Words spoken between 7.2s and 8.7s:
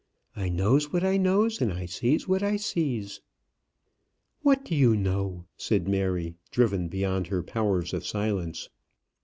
her powers of silence.